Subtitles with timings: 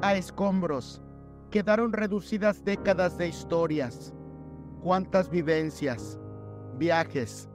[0.00, 1.02] A escombros
[1.50, 4.14] quedaron reducidas décadas de historias.
[4.80, 6.16] Cuántas vivencias,
[6.76, 7.48] viajes,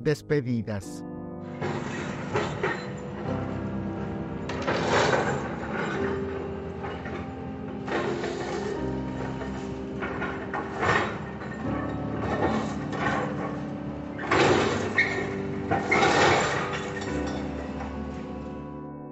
[0.00, 1.02] despedidas.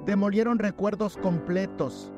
[0.05, 2.12] Demolieron recuerdos completos.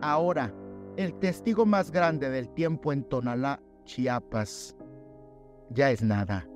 [0.00, 0.54] Ahora,
[0.96, 4.76] el testigo más grande del tiempo en Tonalá, Chiapas,
[5.70, 6.46] ya es nada.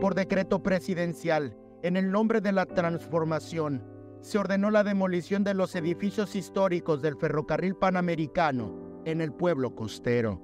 [0.00, 3.82] Por decreto presidencial, en el nombre de la transformación,
[4.20, 10.40] se ordenó la demolición de los edificios históricos del ferrocarril panamericano en el pueblo costero.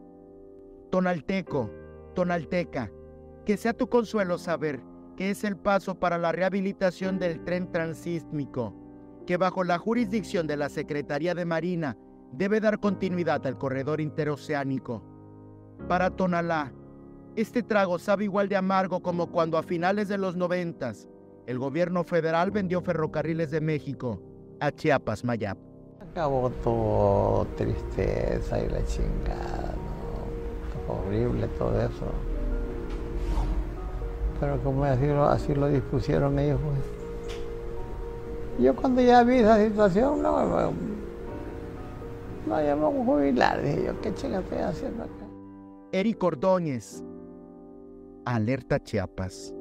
[0.91, 1.71] Tonalteco,
[2.15, 2.91] Tonalteca,
[3.45, 4.81] que sea tu consuelo saber
[5.17, 8.75] que es el paso para la rehabilitación del tren transísmico,
[9.27, 11.97] que bajo la jurisdicción de la Secretaría de Marina
[12.33, 15.03] debe dar continuidad al corredor interoceánico.
[15.89, 16.73] Para Tonalá,
[17.37, 21.09] este trago sabe igual de amargo como cuando a finales de los noventas
[21.47, 24.21] el gobierno federal vendió ferrocarriles de México
[24.61, 25.59] a Chiapas Mayap.
[26.01, 29.75] Acabó todo tristeza y la chingada,
[30.87, 30.95] ¿no?
[30.95, 32.34] horrible todo eso.
[34.45, 36.79] Pero como así lo, dispusieron ellos, pues.
[38.63, 40.73] Yo cuando ya vi esa situación, no, no,
[42.47, 45.27] no ya me voy a jubilar, dije yo, ¿qué chinga estoy haciendo acá?
[45.93, 47.03] Eric Ordóñez,
[48.27, 49.55] Alerta Chiapas.